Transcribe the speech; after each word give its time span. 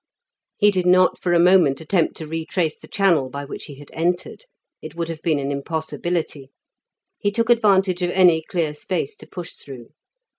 He 0.57 0.71
did 0.71 0.87
not 0.87 1.19
for 1.19 1.31
a 1.31 1.39
moment 1.39 1.79
attempt 1.79 2.15
to 2.15 2.25
retrace 2.25 2.75
the 2.75 2.87
channel 2.87 3.29
by 3.29 3.45
which 3.45 3.65
he 3.65 3.75
had 3.75 3.91
entered; 3.93 4.45
it 4.81 4.95
would 4.95 5.09
have 5.09 5.21
been 5.21 5.37
an 5.37 5.51
impossibility; 5.51 6.49
he 7.19 7.29
took 7.29 7.51
advantage 7.51 8.01
of 8.01 8.09
any 8.09 8.41
clear 8.41 8.73
space 8.73 9.13
to 9.17 9.27
push 9.27 9.51
through. 9.53 9.89